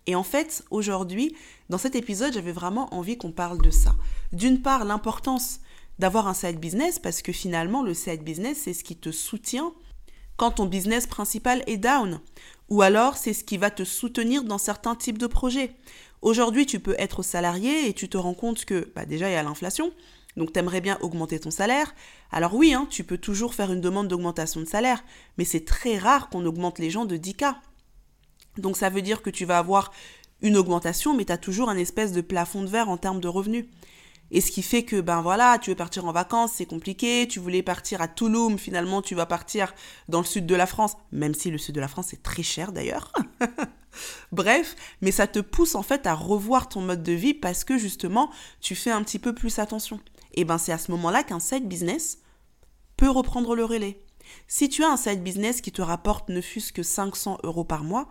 Et 0.08 0.16
en 0.16 0.24
fait, 0.24 0.64
aujourd'hui, 0.72 1.36
dans 1.70 1.78
cet 1.78 1.96
épisode, 1.96 2.34
j'avais 2.34 2.52
vraiment 2.52 2.94
envie 2.94 3.18
qu'on 3.18 3.32
parle 3.32 3.62
de 3.62 3.72
ça. 3.72 3.96
D'une 4.34 4.62
part, 4.62 4.86
l'importance 4.86 5.60
d'avoir 6.00 6.28
un 6.28 6.34
side 6.34 6.60
business, 6.60 6.98
parce 6.98 7.22
que 7.22 7.32
finalement, 7.32 7.84
le 7.84 7.94
side 7.94 8.24
business, 8.24 8.62
c'est 8.64 8.74
ce 8.74 8.84
qui 8.84 8.96
te 8.96 9.12
soutient 9.12 9.74
quand 10.38 10.52
ton 10.52 10.66
business 10.66 11.06
principal 11.06 11.64
est 11.68 11.78
down. 11.78 12.22
Ou 12.70 12.82
alors, 12.82 13.18
c'est 13.18 13.34
ce 13.34 13.44
qui 13.44 13.58
va 13.58 13.70
te 13.70 13.84
soutenir 13.84 14.44
dans 14.44 14.58
certains 14.58 14.96
types 14.96 15.18
de 15.18 15.28
projets. 15.28 15.76
Aujourd'hui, 16.22 16.66
tu 16.66 16.80
peux 16.80 16.96
être 16.98 17.24
salarié 17.24 17.88
et 17.88 17.94
tu 17.94 18.10
te 18.10 18.18
rends 18.18 18.34
compte 18.34 18.64
que, 18.66 18.92
bah 18.96 19.06
déjà, 19.06 19.30
il 19.30 19.34
y 19.34 19.36
a 19.36 19.44
l'inflation. 19.44 19.92
Donc, 20.38 20.54
tu 20.54 20.60
aimerais 20.60 20.82
bien 20.82 20.98
augmenter 21.02 21.40
ton 21.40 21.52
salaire. 21.52 21.94
Alors 22.32 22.54
oui, 22.54 22.74
hein, 22.74 22.88
tu 22.90 23.04
peux 23.04 23.18
toujours 23.18 23.54
faire 23.54 23.72
une 23.72 23.82
demande 23.82 24.08
d'augmentation 24.08 24.62
de 24.62 24.66
salaire, 24.66 25.04
mais 25.38 25.46
c'est 25.46 25.66
très 25.66 25.98
rare 25.98 26.30
qu'on 26.30 26.46
augmente 26.46 26.80
les 26.80 26.90
gens 26.90 27.06
de 27.06 27.18
10K. 27.18 27.56
Donc 28.60 28.78
ça 28.78 28.90
veut 28.90 29.02
dire 29.02 29.22
que 29.22 29.30
tu 29.30 29.46
vas 29.46 29.58
avoir 29.58 29.92
une 30.42 30.58
augmentation, 30.58 31.16
mais 31.16 31.26
tu 31.26 31.32
as 31.32 31.38
toujours 31.38 31.70
un 31.70 31.78
espèce 31.78 32.12
de 32.12 32.22
plafond 32.22 32.62
de 32.62 32.68
verre 32.68 32.90
en 32.90 32.98
termes 32.98 33.20
de 33.20 33.28
revenus. 33.28 33.66
Et 34.32 34.42
ce 34.42 34.52
qui 34.52 34.62
fait 34.62 34.84
que, 34.84 35.02
ben 35.02 35.22
voilà, 35.22 35.58
tu 35.58 35.72
veux 35.72 35.76
partir 35.76 36.06
en 36.06 36.12
vacances, 36.12 36.52
c'est 36.56 36.66
compliqué, 36.66 37.28
tu 37.28 37.40
voulais 37.40 37.64
partir 37.64 38.00
à 38.02 38.08
Toulouse, 38.08 38.60
finalement 38.60 39.02
tu 39.02 39.16
vas 39.16 39.26
partir 39.26 39.74
dans 40.08 40.20
le 40.20 40.26
sud 40.26 40.46
de 40.46 40.56
la 40.56 40.68
France, 40.68 40.96
même 41.12 41.34
si 41.34 41.50
le 41.50 41.58
sud 41.58 41.74
de 41.74 41.82
la 41.82 41.88
France 41.88 42.14
est 42.14 42.22
très 42.22 42.44
cher 42.44 42.72
d'ailleurs. 42.72 43.12
Bref, 44.32 44.76
mais 45.02 45.12
ça 45.12 45.26
te 45.26 45.40
pousse 45.40 45.74
en 45.74 45.82
fait 45.82 46.06
à 46.06 46.14
revoir 46.14 46.70
ton 46.70 46.82
mode 46.82 47.02
de 47.02 47.14
vie 47.14 47.34
parce 47.34 47.64
que 47.64 47.80
justement, 47.80 48.30
tu 48.62 48.76
fais 48.76 48.92
un 48.92 49.02
petit 49.04 49.20
peu 49.20 49.34
plus 49.34 49.58
attention. 49.58 50.00
Et 50.36 50.46
ben 50.46 50.60
c'est 50.60 50.72
à 50.72 50.78
ce 50.78 50.92
moment-là 50.92 51.24
qu'un 51.24 51.40
side 51.40 51.68
business 51.68 52.20
peut 52.98 53.10
reprendre 53.10 53.56
le 53.56 53.66
relais. 53.66 54.00
Si 54.48 54.70
tu 54.70 54.84
as 54.84 54.90
un 54.90 54.98
side 54.98 55.24
business 55.24 55.60
qui 55.60 55.72
te 55.72 55.82
rapporte 55.82 56.30
ne 56.30 56.40
fût-ce 56.40 56.72
que 56.72 56.84
500 56.84 57.40
euros 57.44 57.64
par 57.64 57.84
mois, 57.84 58.10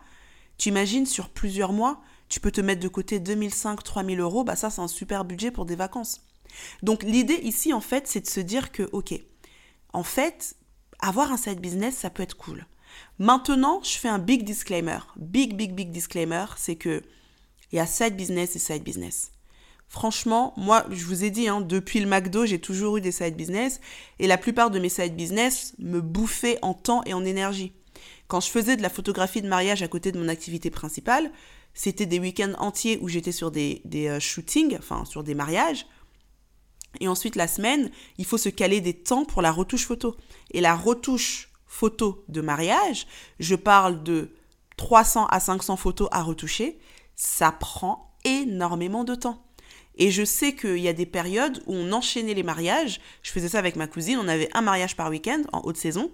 tu 0.58 0.68
imagines 0.68 1.06
sur 1.06 1.30
plusieurs 1.30 1.72
mois, 1.72 2.00
tu 2.28 2.40
peux 2.40 2.50
te 2.50 2.60
mettre 2.60 2.82
de 2.82 2.88
côté 2.88 3.20
2005, 3.20 3.82
3000 3.82 4.20
euros, 4.20 4.44
bah 4.44 4.56
ça 4.56 4.70
c'est 4.70 4.80
un 4.80 4.88
super 4.88 5.24
budget 5.24 5.50
pour 5.50 5.64
des 5.64 5.76
vacances. 5.76 6.22
Donc 6.82 7.02
l'idée 7.02 7.40
ici 7.42 7.72
en 7.72 7.80
fait 7.80 8.06
c'est 8.06 8.20
de 8.20 8.26
se 8.26 8.40
dire 8.40 8.72
que 8.72 8.88
ok, 8.92 9.14
en 9.92 10.02
fait 10.02 10.56
avoir 10.98 11.32
un 11.32 11.36
side 11.36 11.60
business 11.60 11.96
ça 11.96 12.10
peut 12.10 12.22
être 12.22 12.36
cool. 12.36 12.66
Maintenant 13.18 13.80
je 13.82 13.96
fais 13.96 14.08
un 14.08 14.18
big 14.18 14.44
disclaimer, 14.44 14.98
big 15.16 15.56
big 15.56 15.74
big 15.74 15.90
disclaimer, 15.90 16.46
c'est 16.56 16.76
que 16.76 17.02
il 17.72 17.76
y 17.76 17.80
a 17.80 17.86
side 17.86 18.16
business 18.16 18.56
et 18.56 18.58
side 18.58 18.82
business. 18.82 19.30
Franchement, 19.90 20.52
moi, 20.58 20.84
je 20.90 21.04
vous 21.04 21.24
ai 21.24 21.30
dit, 21.30 21.48
hein, 21.48 21.62
depuis 21.62 22.00
le 22.00 22.06
McDo, 22.06 22.44
j'ai 22.44 22.60
toujours 22.60 22.98
eu 22.98 23.00
des 23.00 23.12
side 23.12 23.36
business 23.36 23.80
et 24.18 24.26
la 24.26 24.36
plupart 24.36 24.70
de 24.70 24.78
mes 24.78 24.90
side 24.90 25.16
business 25.16 25.74
me 25.78 26.00
bouffaient 26.00 26.58
en 26.60 26.74
temps 26.74 27.02
et 27.06 27.14
en 27.14 27.24
énergie. 27.24 27.72
Quand 28.28 28.40
je 28.40 28.50
faisais 28.50 28.76
de 28.76 28.82
la 28.82 28.90
photographie 28.90 29.40
de 29.40 29.48
mariage 29.48 29.82
à 29.82 29.88
côté 29.88 30.12
de 30.12 30.18
mon 30.18 30.28
activité 30.28 30.70
principale, 30.70 31.32
c'était 31.72 32.06
des 32.06 32.20
week-ends 32.20 32.52
entiers 32.58 32.98
où 33.00 33.08
j'étais 33.08 33.32
sur 33.32 33.50
des, 33.50 33.82
euh, 33.94 34.20
shootings, 34.20 34.76
enfin 34.78 35.04
sur 35.06 35.24
des 35.24 35.34
mariages. 35.34 35.86
Et 37.00 37.08
ensuite, 37.08 37.36
la 37.36 37.48
semaine, 37.48 37.90
il 38.18 38.26
faut 38.26 38.38
se 38.38 38.48
caler 38.50 38.80
des 38.80 38.94
temps 38.94 39.24
pour 39.24 39.40
la 39.40 39.50
retouche 39.50 39.86
photo. 39.86 40.14
Et 40.50 40.60
la 40.60 40.74
retouche 40.74 41.50
photo 41.66 42.24
de 42.28 42.40
mariage, 42.40 43.06
je 43.40 43.54
parle 43.54 44.02
de 44.02 44.34
300 44.76 45.26
à 45.26 45.40
500 45.40 45.76
photos 45.76 46.08
à 46.12 46.22
retoucher, 46.22 46.78
ça 47.14 47.50
prend 47.50 48.14
énormément 48.24 49.04
de 49.04 49.14
temps. 49.14 49.42
Et 49.96 50.10
je 50.10 50.24
sais 50.24 50.54
qu'il 50.54 50.78
y 50.78 50.88
a 50.88 50.92
des 50.92 51.06
périodes 51.06 51.62
où 51.66 51.74
on 51.74 51.92
enchaînait 51.92 52.34
les 52.34 52.42
mariages. 52.42 53.00
Je 53.22 53.32
faisais 53.32 53.48
ça 53.48 53.58
avec 53.58 53.76
ma 53.76 53.86
cousine, 53.86 54.18
on 54.18 54.28
avait 54.28 54.48
un 54.54 54.60
mariage 54.60 54.96
par 54.96 55.10
week-end 55.10 55.42
en 55.52 55.60
haute 55.64 55.76
saison. 55.76 56.10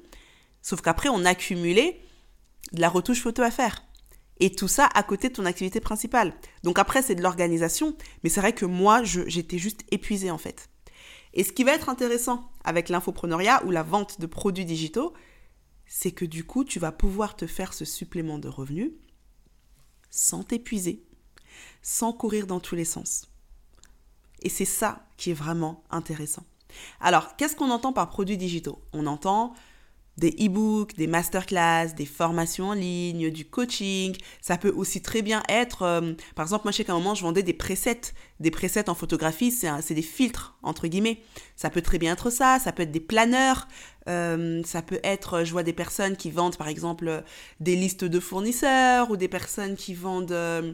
Sauf 0.64 0.80
qu'après, 0.80 1.10
on 1.10 1.26
accumulait 1.26 2.00
de 2.72 2.80
la 2.80 2.88
retouche 2.88 3.20
photo 3.20 3.42
à 3.42 3.50
faire. 3.50 3.84
Et 4.40 4.50
tout 4.50 4.66
ça 4.66 4.88
à 4.94 5.02
côté 5.02 5.28
de 5.28 5.34
ton 5.34 5.44
activité 5.44 5.78
principale. 5.78 6.34
Donc 6.62 6.78
après, 6.78 7.02
c'est 7.02 7.14
de 7.14 7.22
l'organisation, 7.22 7.94
mais 8.22 8.30
c'est 8.30 8.40
vrai 8.40 8.54
que 8.54 8.64
moi, 8.64 9.02
j'étais 9.04 9.58
juste 9.58 9.82
épuisée 9.90 10.30
en 10.30 10.38
fait. 10.38 10.70
Et 11.34 11.44
ce 11.44 11.52
qui 11.52 11.64
va 11.64 11.74
être 11.74 11.90
intéressant 11.90 12.50
avec 12.64 12.88
l'infopreneuriat 12.88 13.62
ou 13.66 13.70
la 13.70 13.82
vente 13.82 14.20
de 14.20 14.26
produits 14.26 14.64
digitaux, 14.64 15.12
c'est 15.86 16.12
que 16.12 16.24
du 16.24 16.44
coup, 16.44 16.64
tu 16.64 16.78
vas 16.78 16.92
pouvoir 16.92 17.36
te 17.36 17.46
faire 17.46 17.74
ce 17.74 17.84
supplément 17.84 18.38
de 18.38 18.48
revenus 18.48 18.92
sans 20.10 20.44
t'épuiser, 20.44 21.04
sans 21.82 22.14
courir 22.14 22.46
dans 22.46 22.60
tous 22.60 22.74
les 22.74 22.86
sens. 22.86 23.28
Et 24.42 24.48
c'est 24.48 24.64
ça 24.64 25.06
qui 25.18 25.30
est 25.30 25.34
vraiment 25.34 25.84
intéressant. 25.90 26.44
Alors, 27.00 27.36
qu'est-ce 27.36 27.54
qu'on 27.54 27.70
entend 27.70 27.92
par 27.92 28.08
produits 28.08 28.38
digitaux? 28.38 28.82
On 28.92 29.06
entend 29.06 29.54
des 30.16 30.30
e-books, 30.40 30.94
des 30.96 31.06
masterclass, 31.06 31.88
des 31.96 32.06
formations 32.06 32.68
en 32.68 32.74
ligne, 32.74 33.30
du 33.30 33.44
coaching. 33.44 34.16
Ça 34.40 34.56
peut 34.56 34.72
aussi 34.74 35.02
très 35.02 35.22
bien 35.22 35.42
être, 35.48 35.82
euh, 35.82 36.14
par 36.34 36.44
exemple, 36.44 36.64
moi 36.64 36.72
je 36.72 36.78
sais 36.78 36.84
qu'à 36.84 36.92
un 36.92 36.98
moment 36.98 37.14
je 37.14 37.22
vendais 37.22 37.42
des 37.42 37.52
presets, 37.52 38.00
des 38.40 38.50
presets 38.50 38.88
en 38.88 38.94
photographie, 38.94 39.50
c'est 39.50 39.94
des 39.94 40.02
filtres 40.02 40.56
entre 40.62 40.86
guillemets. 40.86 41.20
Ça 41.56 41.70
peut 41.70 41.82
très 41.82 41.98
bien 41.98 42.12
être 42.12 42.30
ça, 42.30 42.58
ça 42.58 42.72
peut 42.72 42.82
être 42.82 42.92
des 42.92 43.00
planeurs, 43.00 43.66
euh, 44.08 44.62
ça 44.64 44.82
peut 44.82 45.00
être, 45.02 45.44
je 45.44 45.52
vois 45.52 45.62
des 45.62 45.72
personnes 45.72 46.16
qui 46.16 46.30
vendent 46.30 46.56
par 46.56 46.68
exemple 46.68 47.24
des 47.60 47.76
listes 47.76 48.04
de 48.04 48.20
fournisseurs 48.20 49.10
ou 49.10 49.16
des 49.16 49.28
personnes 49.28 49.76
qui 49.76 49.94
vendent 49.94 50.32
euh, 50.32 50.72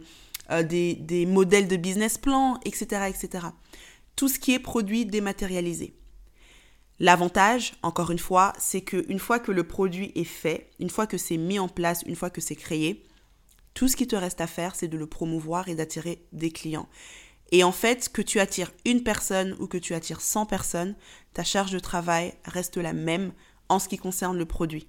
des, 0.64 0.94
des 0.94 1.26
modèles 1.26 1.68
de 1.68 1.76
business 1.76 2.18
plan, 2.18 2.58
etc., 2.64 3.02
etc. 3.08 3.46
Tout 4.16 4.28
ce 4.28 4.38
qui 4.38 4.52
est 4.52 4.58
produit 4.58 5.06
dématérialisé. 5.06 5.94
L'avantage, 7.00 7.72
encore 7.82 8.10
une 8.10 8.18
fois, 8.18 8.52
c'est 8.58 8.82
qu'une 8.82 9.18
fois 9.18 9.38
que 9.38 9.52
le 9.52 9.66
produit 9.66 10.12
est 10.14 10.24
fait, 10.24 10.70
une 10.78 10.90
fois 10.90 11.06
que 11.06 11.16
c'est 11.16 11.38
mis 11.38 11.58
en 11.58 11.66
place, 11.66 12.02
une 12.06 12.14
fois 12.14 12.28
que 12.28 12.42
c'est 12.42 12.54
créé, 12.54 13.02
tout 13.72 13.88
ce 13.88 13.96
qui 13.96 14.06
te 14.06 14.16
reste 14.16 14.42
à 14.42 14.46
faire, 14.46 14.74
c'est 14.74 14.86
de 14.86 14.98
le 14.98 15.06
promouvoir 15.06 15.68
et 15.68 15.74
d'attirer 15.74 16.26
des 16.32 16.50
clients. 16.50 16.90
Et 17.52 17.64
en 17.64 17.72
fait, 17.72 18.10
que 18.10 18.20
tu 18.20 18.38
attires 18.38 18.70
une 18.84 19.02
personne 19.02 19.56
ou 19.58 19.66
que 19.66 19.78
tu 19.78 19.94
attires 19.94 20.20
100 20.20 20.44
personnes, 20.44 20.94
ta 21.32 21.42
charge 21.42 21.72
de 21.72 21.78
travail 21.78 22.34
reste 22.44 22.76
la 22.76 22.92
même 22.92 23.32
en 23.70 23.78
ce 23.78 23.88
qui 23.88 23.96
concerne 23.96 24.36
le 24.36 24.44
produit. 24.44 24.86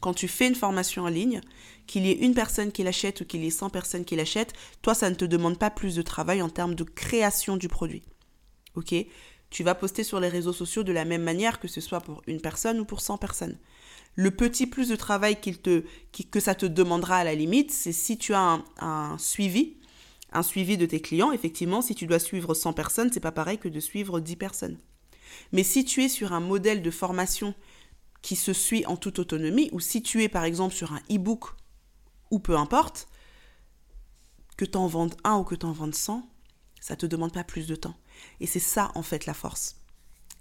Quand 0.00 0.14
tu 0.14 0.26
fais 0.26 0.48
une 0.48 0.56
formation 0.56 1.04
en 1.04 1.08
ligne, 1.08 1.40
qu'il 1.86 2.04
y 2.06 2.10
ait 2.10 2.24
une 2.24 2.34
personne 2.34 2.72
qui 2.72 2.82
l'achète 2.82 3.20
ou 3.20 3.24
qu'il 3.24 3.44
y 3.44 3.46
ait 3.46 3.50
100 3.50 3.70
personnes 3.70 4.04
qui 4.04 4.16
l'achètent, 4.16 4.52
toi, 4.82 4.94
ça 4.94 5.08
ne 5.08 5.14
te 5.14 5.24
demande 5.24 5.60
pas 5.60 5.70
plus 5.70 5.94
de 5.94 6.02
travail 6.02 6.42
en 6.42 6.50
termes 6.50 6.74
de 6.74 6.84
création 6.84 7.56
du 7.56 7.68
produit. 7.68 8.02
OK? 8.74 8.94
Tu 9.54 9.62
vas 9.62 9.76
poster 9.76 10.02
sur 10.02 10.18
les 10.18 10.28
réseaux 10.28 10.52
sociaux 10.52 10.82
de 10.82 10.90
la 10.90 11.04
même 11.04 11.22
manière 11.22 11.60
que 11.60 11.68
ce 11.68 11.80
soit 11.80 12.00
pour 12.00 12.22
une 12.26 12.40
personne 12.40 12.80
ou 12.80 12.84
pour 12.84 13.00
100 13.00 13.18
personnes. 13.18 13.56
Le 14.16 14.32
petit 14.32 14.66
plus 14.66 14.88
de 14.88 14.96
travail 14.96 15.40
te, 15.40 15.84
que 16.28 16.40
ça 16.40 16.56
te 16.56 16.66
demandera 16.66 17.18
à 17.18 17.24
la 17.24 17.36
limite, 17.36 17.70
c'est 17.70 17.92
si 17.92 18.18
tu 18.18 18.34
as 18.34 18.64
un, 18.80 19.16
suivi, 19.16 19.76
un 20.32 20.42
suivi 20.42 20.76
de 20.76 20.86
tes 20.86 21.00
clients. 21.00 21.30
Effectivement, 21.30 21.82
si 21.82 21.94
tu 21.94 22.08
dois 22.08 22.18
suivre 22.18 22.52
100 22.52 22.72
personnes, 22.72 23.12
c'est 23.12 23.20
pas 23.20 23.30
pareil 23.30 23.58
que 23.58 23.68
de 23.68 23.78
suivre 23.78 24.18
10 24.18 24.34
personnes. 24.34 24.76
Mais 25.52 25.62
si 25.62 25.84
tu 25.84 26.02
es 26.02 26.08
sur 26.08 26.32
un 26.32 26.40
modèle 26.40 26.82
de 26.82 26.90
formation 26.90 27.54
qui 28.22 28.34
se 28.34 28.52
suit 28.52 28.84
en 28.86 28.96
toute 28.96 29.20
autonomie, 29.20 29.68
ou 29.70 29.78
si 29.78 30.02
tu 30.02 30.24
es 30.24 30.28
par 30.28 30.42
exemple 30.42 30.74
sur 30.74 30.92
un 30.92 31.00
e-book, 31.12 31.44
ou 32.32 32.40
peu 32.40 32.56
importe, 32.56 33.06
que 34.56 34.64
tu 34.64 34.76
en 34.76 34.88
vendes 34.88 35.14
un 35.22 35.36
ou 35.36 35.44
que 35.44 35.54
tu 35.54 35.64
en 35.64 35.70
vendes 35.70 35.94
100, 35.94 36.28
ça 36.84 36.92
ne 36.92 36.98
te 36.98 37.06
demande 37.06 37.32
pas 37.32 37.44
plus 37.44 37.66
de 37.66 37.76
temps. 37.76 37.96
Et 38.40 38.46
c'est 38.46 38.60
ça, 38.60 38.92
en 38.94 39.02
fait, 39.02 39.24
la 39.24 39.32
force 39.32 39.76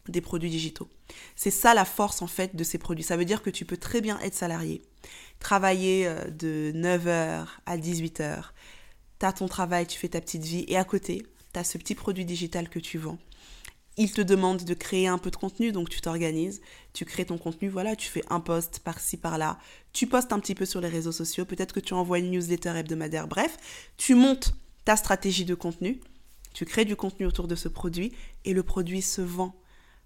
des 0.10 0.20
produits 0.20 0.50
digitaux. 0.50 0.90
C'est 1.38 1.52
ça 1.52 1.74
la 1.74 1.86
force, 1.86 2.22
en 2.22 2.28
fait, 2.28 2.54
de 2.54 2.66
ces 2.66 2.78
produits. 2.78 3.06
Ça 3.06 3.16
veut 3.16 3.24
dire 3.24 3.42
que 3.42 3.50
tu 3.50 3.64
peux 3.64 3.78
très 3.78 4.02
bien 4.02 4.20
être 4.20 4.34
salarié, 4.34 4.82
travailler 5.40 6.06
euh, 6.06 6.26
de 6.26 6.74
9h 6.76 7.46
à 7.66 7.78
18h. 7.78 8.44
Tu 9.20 9.26
as 9.26 9.32
ton 9.32 9.48
travail, 9.48 9.88
tu 9.88 9.98
fais 9.98 10.10
ta 10.10 10.20
petite 10.20 10.44
vie, 10.44 10.66
et 10.68 10.76
à 10.76 10.84
côté, 10.84 11.26
tu 11.54 11.60
as 11.62 11.64
ce 11.64 11.78
petit 11.78 11.96
produit 11.96 12.26
digital 12.26 12.68
que 12.68 12.80
tu 12.80 12.98
vends. 12.98 13.20
Il 13.96 14.12
te 14.12 14.20
demande 14.20 14.66
de 14.66 14.74
créer 14.74 15.08
un 15.08 15.20
peu 15.20 15.32
de 15.32 15.38
contenu, 15.38 15.72
donc 15.72 15.88
tu 15.88 16.02
t'organises, 16.02 16.60
tu 16.92 17.06
crées 17.06 17.26
ton 17.26 17.38
contenu, 17.38 17.70
voilà, 17.70 17.96
tu 17.96 18.10
fais 18.10 18.24
un 18.30 18.42
post 18.42 18.80
par-ci, 18.80 19.16
par-là, 19.16 19.60
tu 19.94 20.08
postes 20.08 20.34
un 20.34 20.40
petit 20.40 20.56
peu 20.56 20.66
sur 20.66 20.82
les 20.82 20.90
réseaux 20.90 21.14
sociaux, 21.14 21.46
peut-être 21.46 21.74
que 21.74 21.80
tu 21.80 21.94
envoies 21.94 22.20
une 22.20 22.32
newsletter 22.32 22.74
hebdomadaire, 22.76 23.30
bref, 23.30 23.56
tu 23.96 24.14
montes 24.14 24.56
ta 24.84 24.98
stratégie 24.98 25.46
de 25.46 25.56
contenu, 25.56 26.02
tu 26.54 26.66
crées 26.66 26.86
du 26.86 26.96
contenu 26.96 27.26
autour 27.26 27.48
de 27.48 27.56
ce 27.56 27.68
produit 27.68 28.14
et 28.46 28.54
le 28.54 28.64
produit 28.64 29.02
se 29.02 29.22
vend. 29.22 29.56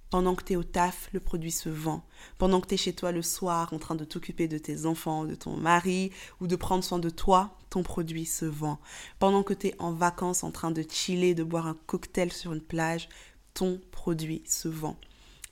Pendant 0.10 0.36
que 0.36 0.44
tu 0.44 0.54
es 0.54 0.56
au 0.56 0.63
taf, 0.63 1.10
le 1.12 1.20
produit 1.20 1.51
se 1.51 1.68
vend. 1.68 2.06
Pendant 2.38 2.62
que 2.62 2.68
tu 2.68 2.75
es 2.75 2.77
chez 2.77 2.94
toi 2.94 3.12
le 3.12 3.22
soir 3.22 3.74
en 3.74 3.77
train 3.77 3.96
de 3.96 4.06
t'occuper 4.06 4.48
de 4.48 4.58
tes 4.58 4.86
enfants, 4.86 5.25
de 5.25 5.36
ton 5.36 5.58
mari 5.58 6.12
ou 6.39 6.48
de 6.48 6.56
prendre 6.56 6.84
soin 6.84 7.00
de 7.00 7.10
toi, 7.10 7.58
ton 7.70 7.84
produit 7.84 8.25
se 8.25 8.46
vend. 8.46 8.80
Pendant 9.20 9.44
que 9.44 9.54
tu 9.54 9.68
es 9.68 9.75
en 9.80 9.92
vacances 9.92 10.44
en 10.44 10.51
train 10.51 10.72
de 10.72 10.86
chiller, 10.89 11.36
de 11.36 11.44
boire 11.44 11.68
un 11.68 11.77
cocktail 11.88 12.32
sur 12.32 12.54
une 12.54 12.62
plage, 12.62 13.10
ton 13.54 13.82
produit 13.92 14.44
se 14.46 14.70
vend. 14.70 14.98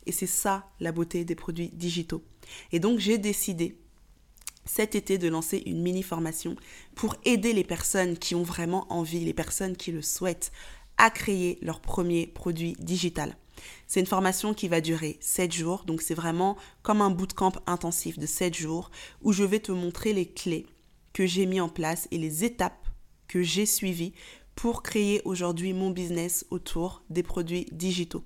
Et 0.06 0.14
c'est 0.14 0.28
ça 0.28 0.70
la 0.80 0.94
beauté 0.94 1.26
des 1.26 1.36
produits 1.36 1.70
digitaux. 1.70 2.24
Et 2.72 2.80
donc 2.80 3.00
j'ai 3.00 3.18
décidé 3.18 3.78
cet 4.64 4.96
été 4.96 5.18
de 5.18 5.28
lancer 5.28 5.62
une 5.66 5.82
mini 5.82 6.02
formation 6.02 6.56
pour 6.96 7.16
aider 7.26 7.54
les 7.54 7.64
personnes 7.64 8.18
qui 8.18 8.36
ont 8.36 8.44
vraiment 8.44 8.92
envie, 8.92 9.24
les 9.24 9.34
personnes 9.34 9.76
qui 9.76 9.92
le 9.92 10.02
souhaitent, 10.02 10.52
à 10.98 11.10
créer 11.10 11.58
leur 11.62 11.80
premier 11.80 12.28
produit 12.28 12.76
digital. 12.80 13.36
C'est 13.88 14.00
une 14.00 14.06
formation 14.06 14.54
qui 14.54 14.68
va 14.68 14.82
durer 14.82 15.18
7 15.22 15.52
jours, 15.52 15.84
donc 15.86 16.02
c'est 16.02 16.14
vraiment 16.14 16.58
comme 16.84 17.02
un 17.02 17.10
bootcamp 17.10 17.54
intensif 17.68 18.20
de 18.20 18.26
7 18.26 18.54
jours 18.56 18.92
où 19.22 19.32
je 19.32 19.44
vais 19.44 19.60
te 19.60 19.72
montrer 19.72 20.14
les 20.14 20.28
clés 20.28 20.66
que 21.14 21.26
j'ai 21.26 21.46
mis 21.46 21.62
en 21.62 21.70
place 21.70 22.08
et 22.12 22.18
les 22.18 22.44
étapes 22.44 22.88
que 23.28 23.42
j'ai 23.42 23.66
suivies 23.66 24.14
pour 24.56 24.84
créer 24.84 25.22
aujourd'hui 25.26 25.74
mon 25.74 25.90
business 25.90 26.46
autour 26.50 27.04
des 27.10 27.24
produits 27.24 27.68
digitaux. 27.72 28.24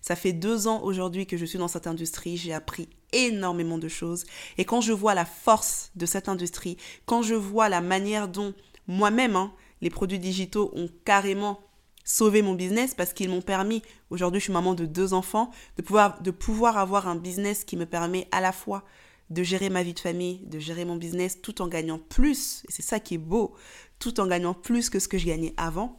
Ça 0.00 0.16
fait 0.16 0.32
deux 0.32 0.66
ans 0.66 0.82
aujourd'hui 0.82 1.26
que 1.26 1.36
je 1.36 1.44
suis 1.44 1.58
dans 1.58 1.68
cette 1.68 1.86
industrie, 1.86 2.36
j'ai 2.36 2.52
appris 2.52 2.88
énormément 3.12 3.78
de 3.78 3.88
choses 3.88 4.24
et 4.58 4.64
quand 4.64 4.80
je 4.80 4.92
vois 4.92 5.14
la 5.14 5.24
force 5.24 5.90
de 5.96 6.06
cette 6.06 6.28
industrie, 6.28 6.76
quand 7.06 7.22
je 7.22 7.34
vois 7.34 7.68
la 7.68 7.80
manière 7.80 8.28
dont 8.28 8.54
moi-même, 8.86 9.36
hein, 9.36 9.52
les 9.80 9.90
produits 9.90 10.18
digitaux 10.18 10.70
ont 10.74 10.88
carrément 11.04 11.60
sauver 12.04 12.42
mon 12.42 12.54
business 12.54 12.94
parce 12.94 13.12
qu'ils 13.12 13.30
m'ont 13.30 13.42
permis, 13.42 13.82
aujourd'hui 14.10 14.40
je 14.40 14.44
suis 14.44 14.52
maman 14.52 14.74
de 14.74 14.86
deux 14.86 15.12
enfants, 15.12 15.50
de 15.76 15.82
pouvoir, 15.82 16.20
de 16.22 16.30
pouvoir 16.30 16.78
avoir 16.78 17.08
un 17.08 17.16
business 17.16 17.64
qui 17.64 17.76
me 17.76 17.86
permet 17.86 18.28
à 18.32 18.40
la 18.40 18.52
fois 18.52 18.84
de 19.30 19.42
gérer 19.42 19.70
ma 19.70 19.82
vie 19.82 19.94
de 19.94 20.00
famille, 20.00 20.40
de 20.46 20.58
gérer 20.58 20.84
mon 20.84 20.96
business 20.96 21.40
tout 21.40 21.62
en 21.62 21.68
gagnant 21.68 21.98
plus, 21.98 22.64
et 22.68 22.72
c'est 22.72 22.82
ça 22.82 22.98
qui 22.98 23.14
est 23.14 23.18
beau, 23.18 23.54
tout 23.98 24.18
en 24.20 24.26
gagnant 24.26 24.54
plus 24.54 24.90
que 24.90 24.98
ce 24.98 25.08
que 25.08 25.18
je 25.18 25.26
gagnais 25.26 25.54
avant. 25.56 25.96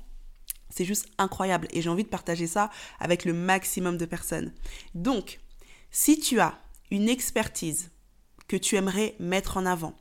C'est 0.70 0.86
juste 0.86 1.08
incroyable 1.18 1.68
et 1.72 1.82
j'ai 1.82 1.90
envie 1.90 2.04
de 2.04 2.10
partager 2.10 2.48
ça 2.48 2.70
avec 3.00 3.26
le 3.26 3.34
maximum 3.34 3.98
de 3.98 4.06
personnes. 4.06 4.54
Donc, 4.96 5.40
si 5.92 6.20
tu 6.20 6.40
as 6.40 6.58
une 6.92 7.10
expertise 7.10 7.92
que 8.48 8.56
tu 8.58 8.76
aimerais 8.76 9.16
mettre 9.20 9.58
en 9.58 9.66
avant, 9.66 9.94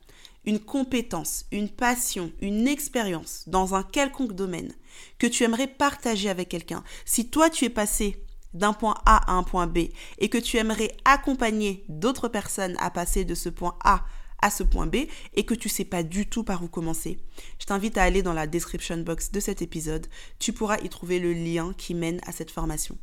une 0.44 0.60
compétence, 0.60 1.44
une 1.52 1.68
passion, 1.68 2.32
une 2.40 2.66
expérience 2.66 3.44
dans 3.48 3.74
un 3.74 3.82
quelconque 3.82 4.32
domaine 4.32 4.72
que 5.18 5.26
tu 5.26 5.44
aimerais 5.44 5.66
partager 5.66 6.28
avec 6.28 6.48
quelqu'un, 6.48 6.84
si 7.04 7.28
toi 7.28 7.50
tu 7.50 7.64
es 7.64 7.70
passé 7.70 8.24
d'un 8.54 8.72
point 8.72 8.96
A 9.06 9.30
à 9.30 9.34
un 9.34 9.42
point 9.42 9.66
B 9.66 9.88
et 10.18 10.28
que 10.28 10.38
tu 10.38 10.56
aimerais 10.56 10.96
accompagner 11.04 11.84
d'autres 11.88 12.28
personnes 12.28 12.76
à 12.80 12.90
passer 12.90 13.24
de 13.24 13.34
ce 13.34 13.48
point 13.48 13.76
A 13.84 14.04
à 14.42 14.50
ce 14.50 14.62
point 14.62 14.86
B 14.86 15.06
et 15.34 15.44
que 15.44 15.54
tu 15.54 15.68
sais 15.68 15.84
pas 15.84 16.02
du 16.02 16.26
tout 16.26 16.44
par 16.44 16.62
où 16.62 16.68
commencer, 16.68 17.18
je 17.58 17.66
t'invite 17.66 17.98
à 17.98 18.02
aller 18.02 18.22
dans 18.22 18.32
la 18.32 18.46
description 18.46 18.96
box 18.98 19.32
de 19.32 19.40
cet 19.40 19.62
épisode. 19.62 20.06
Tu 20.38 20.52
pourras 20.52 20.78
y 20.78 20.88
trouver 20.88 21.18
le 21.18 21.32
lien 21.32 21.74
qui 21.76 21.94
mène 21.94 22.20
à 22.26 22.32
cette 22.32 22.50
formation. 22.50 22.96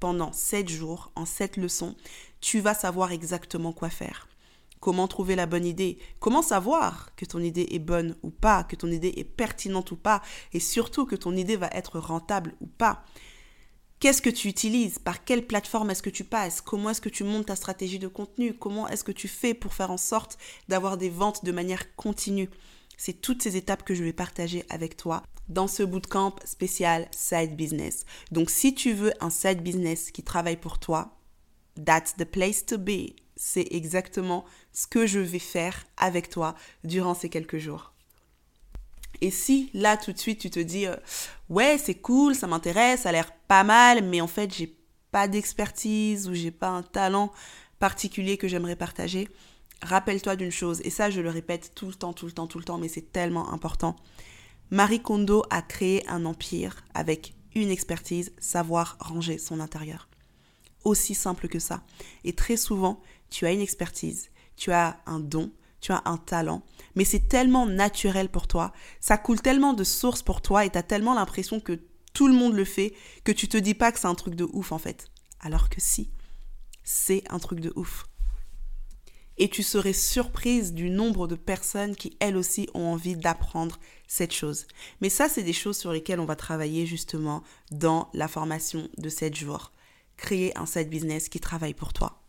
Pendant 0.00 0.32
7 0.32 0.68
jours, 0.68 1.12
en 1.16 1.24
7 1.24 1.56
leçons, 1.56 1.94
tu 2.40 2.60
vas 2.60 2.74
savoir 2.74 3.12
exactement 3.12 3.72
quoi 3.72 3.88
faire 3.88 4.28
comment 4.82 5.06
trouver 5.06 5.36
la 5.36 5.46
bonne 5.46 5.64
idée, 5.64 5.98
comment 6.18 6.42
savoir 6.42 7.14
que 7.14 7.24
ton 7.24 7.38
idée 7.38 7.68
est 7.70 7.78
bonne 7.78 8.16
ou 8.22 8.30
pas, 8.30 8.64
que 8.64 8.76
ton 8.76 8.88
idée 8.88 9.14
est 9.16 9.24
pertinente 9.24 9.92
ou 9.92 9.96
pas, 9.96 10.20
et 10.52 10.60
surtout 10.60 11.06
que 11.06 11.14
ton 11.14 11.36
idée 11.36 11.56
va 11.56 11.70
être 11.72 12.00
rentable 12.00 12.54
ou 12.60 12.66
pas. 12.66 13.04
Qu'est-ce 14.00 14.20
que 14.20 14.28
tu 14.28 14.48
utilises? 14.48 14.98
Par 14.98 15.24
quelle 15.24 15.46
plateforme 15.46 15.90
est-ce 15.90 16.02
que 16.02 16.10
tu 16.10 16.24
passes? 16.24 16.60
Comment 16.60 16.90
est-ce 16.90 17.00
que 17.00 17.08
tu 17.08 17.22
montes 17.22 17.46
ta 17.46 17.54
stratégie 17.54 18.00
de 18.00 18.08
contenu? 18.08 18.54
Comment 18.54 18.88
est-ce 18.88 19.04
que 19.04 19.12
tu 19.12 19.28
fais 19.28 19.54
pour 19.54 19.72
faire 19.72 19.92
en 19.92 19.96
sorte 19.96 20.36
d'avoir 20.68 20.96
des 20.96 21.08
ventes 21.08 21.44
de 21.44 21.52
manière 21.52 21.94
continue? 21.94 22.50
C'est 22.96 23.20
toutes 23.20 23.42
ces 23.42 23.56
étapes 23.56 23.84
que 23.84 23.94
je 23.94 24.02
vais 24.02 24.12
partager 24.12 24.64
avec 24.68 24.96
toi 24.96 25.22
dans 25.48 25.68
ce 25.68 25.84
bootcamp 25.84 26.34
spécial 26.44 27.06
Side 27.12 27.54
Business. 27.54 28.04
Donc 28.32 28.50
si 28.50 28.74
tu 28.74 28.92
veux 28.92 29.12
un 29.20 29.30
side 29.30 29.62
business 29.62 30.10
qui 30.10 30.24
travaille 30.24 30.56
pour 30.56 30.80
toi, 30.80 31.16
that's 31.84 32.16
the 32.16 32.24
place 32.24 32.66
to 32.66 32.78
be. 32.78 33.14
C'est 33.36 33.68
exactement 33.70 34.44
ce 34.72 34.86
que 34.86 35.06
je 35.06 35.18
vais 35.18 35.38
faire 35.38 35.84
avec 35.96 36.28
toi 36.28 36.54
durant 36.84 37.14
ces 37.14 37.28
quelques 37.28 37.58
jours. 37.58 37.92
Et 39.20 39.30
si 39.30 39.70
là 39.74 39.96
tout 39.96 40.12
de 40.12 40.18
suite 40.18 40.40
tu 40.40 40.50
te 40.50 40.60
dis 40.60 40.86
euh, 40.86 40.96
ouais 41.48 41.78
c'est 41.78 41.94
cool, 41.94 42.34
ça 42.34 42.46
m'intéresse, 42.46 43.02
ça 43.02 43.10
a 43.10 43.12
l'air 43.12 43.32
pas 43.48 43.64
mal, 43.64 44.02
mais 44.04 44.20
en 44.20 44.26
fait 44.26 44.52
j'ai 44.52 44.74
pas 45.10 45.28
d'expertise 45.28 46.28
ou 46.28 46.34
j'ai 46.34 46.50
pas 46.50 46.70
un 46.70 46.82
talent 46.82 47.32
particulier 47.78 48.36
que 48.36 48.48
j'aimerais 48.48 48.76
partager, 48.76 49.28
rappelle-toi 49.82 50.36
d'une 50.36 50.50
chose, 50.50 50.80
et 50.84 50.90
ça 50.90 51.10
je 51.10 51.20
le 51.20 51.30
répète 51.30 51.72
tout 51.74 51.86
le 51.86 51.94
temps, 51.94 52.12
tout 52.12 52.26
le 52.26 52.32
temps, 52.32 52.46
tout 52.46 52.58
le 52.58 52.64
temps, 52.64 52.78
mais 52.78 52.88
c'est 52.88 53.12
tellement 53.12 53.52
important. 53.52 53.96
Marie 54.70 55.02
Kondo 55.02 55.44
a 55.50 55.60
créé 55.60 56.08
un 56.08 56.24
empire 56.24 56.82
avec 56.94 57.34
une 57.54 57.70
expertise, 57.70 58.32
savoir 58.38 58.96
ranger 59.00 59.36
son 59.36 59.60
intérieur. 59.60 60.08
Aussi 60.84 61.14
simple 61.14 61.46
que 61.46 61.58
ça. 61.58 61.82
Et 62.24 62.32
très 62.32 62.56
souvent, 62.56 63.02
tu 63.28 63.46
as 63.46 63.52
une 63.52 63.60
expertise, 63.60 64.30
tu 64.56 64.72
as 64.72 65.00
un 65.06 65.20
don, 65.20 65.52
tu 65.80 65.92
as 65.92 66.02
un 66.04 66.16
talent, 66.16 66.62
mais 66.94 67.04
c'est 67.04 67.28
tellement 67.28 67.66
naturel 67.66 68.28
pour 68.28 68.46
toi, 68.46 68.72
ça 69.00 69.18
coule 69.18 69.40
tellement 69.40 69.72
de 69.72 69.84
sources 69.84 70.22
pour 70.22 70.42
toi 70.42 70.64
et 70.64 70.70
tu 70.70 70.78
as 70.78 70.82
tellement 70.82 71.14
l'impression 71.14 71.60
que 71.60 71.80
tout 72.12 72.28
le 72.28 72.34
monde 72.34 72.54
le 72.54 72.64
fait 72.64 72.94
que 73.24 73.32
tu 73.32 73.48
te 73.48 73.56
dis 73.56 73.74
pas 73.74 73.92
que 73.92 73.98
c'est 73.98 74.06
un 74.06 74.14
truc 74.14 74.34
de 74.34 74.46
ouf 74.52 74.72
en 74.72 74.78
fait. 74.78 75.08
Alors 75.40 75.68
que 75.68 75.80
si, 75.80 76.10
c'est 76.84 77.24
un 77.30 77.38
truc 77.38 77.60
de 77.60 77.72
ouf. 77.76 78.06
Et 79.38 79.48
tu 79.48 79.62
serais 79.62 79.94
surprise 79.94 80.72
du 80.72 80.90
nombre 80.90 81.26
de 81.26 81.34
personnes 81.34 81.96
qui, 81.96 82.16
elles 82.20 82.36
aussi, 82.36 82.68
ont 82.74 82.92
envie 82.92 83.16
d'apprendre 83.16 83.80
cette 84.06 84.32
chose. 84.32 84.66
Mais 85.00 85.08
ça, 85.08 85.28
c'est 85.28 85.42
des 85.42 85.54
choses 85.54 85.78
sur 85.78 85.90
lesquelles 85.90 86.20
on 86.20 86.26
va 86.26 86.36
travailler 86.36 86.84
justement 86.84 87.42
dans 87.70 88.10
la 88.12 88.28
formation 88.28 88.88
de 88.98 89.08
7 89.08 89.34
jours. 89.34 89.72
Créer 90.18 90.56
un 90.56 90.66
side 90.66 90.90
business 90.90 91.28
qui 91.28 91.40
travaille 91.40 91.74
pour 91.74 91.92
toi. 91.92 92.21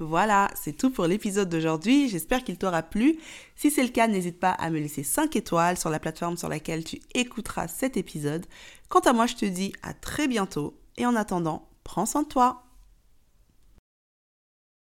Voilà, 0.00 0.50
c'est 0.54 0.76
tout 0.76 0.90
pour 0.90 1.06
l'épisode 1.06 1.48
d'aujourd'hui. 1.48 2.08
J'espère 2.08 2.44
qu'il 2.44 2.58
t'aura 2.58 2.82
plu. 2.82 3.18
Si 3.56 3.70
c'est 3.70 3.82
le 3.82 3.88
cas, 3.88 4.06
n'hésite 4.06 4.38
pas 4.38 4.52
à 4.52 4.70
me 4.70 4.78
laisser 4.78 5.02
5 5.02 5.34
étoiles 5.36 5.76
sur 5.76 5.90
la 5.90 5.98
plateforme 5.98 6.36
sur 6.36 6.48
laquelle 6.48 6.84
tu 6.84 7.00
écouteras 7.14 7.68
cet 7.68 7.96
épisode. 7.96 8.46
Quant 8.88 9.00
à 9.00 9.12
moi, 9.12 9.26
je 9.26 9.34
te 9.34 9.44
dis 9.44 9.72
à 9.82 9.94
très 9.94 10.28
bientôt 10.28 10.78
et 10.96 11.06
en 11.06 11.16
attendant, 11.16 11.68
prends 11.84 12.06
soin 12.06 12.22
de 12.22 12.28
toi. 12.28 12.67